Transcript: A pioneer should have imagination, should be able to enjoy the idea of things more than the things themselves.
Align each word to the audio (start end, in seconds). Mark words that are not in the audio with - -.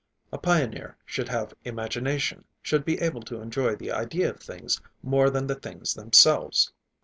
A 0.33 0.39
pioneer 0.39 0.97
should 1.05 1.29
have 1.29 1.53
imagination, 1.63 2.43
should 2.63 2.85
be 2.85 2.99
able 3.03 3.21
to 3.21 3.39
enjoy 3.39 3.75
the 3.75 3.91
idea 3.91 4.31
of 4.31 4.39
things 4.39 4.81
more 5.03 5.29
than 5.29 5.45
the 5.45 5.53
things 5.53 5.93
themselves. 5.93 6.73